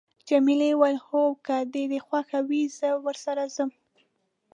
[0.29, 3.69] جميلې وويل: هو، که د ده خوښه وي، زه ورسره ځم.